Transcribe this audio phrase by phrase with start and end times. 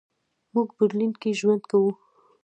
[0.53, 1.91] موږ برلین کې ژوند کوو.